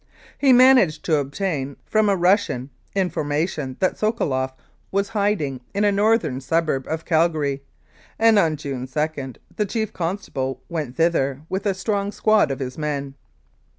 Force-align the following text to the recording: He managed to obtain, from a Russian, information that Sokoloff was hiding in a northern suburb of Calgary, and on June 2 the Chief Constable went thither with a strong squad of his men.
He 0.35 0.51
managed 0.51 1.05
to 1.05 1.17
obtain, 1.17 1.77
from 1.85 2.09
a 2.09 2.15
Russian, 2.15 2.71
information 2.95 3.77
that 3.81 3.99
Sokoloff 3.99 4.55
was 4.91 5.09
hiding 5.09 5.61
in 5.75 5.83
a 5.83 5.91
northern 5.91 6.41
suburb 6.41 6.87
of 6.87 7.05
Calgary, 7.05 7.61
and 8.17 8.39
on 8.39 8.57
June 8.57 8.87
2 8.87 9.33
the 9.57 9.65
Chief 9.67 9.93
Constable 9.93 10.59
went 10.69 10.95
thither 10.95 11.43
with 11.49 11.67
a 11.67 11.75
strong 11.75 12.11
squad 12.11 12.49
of 12.49 12.57
his 12.57 12.79
men. 12.79 13.13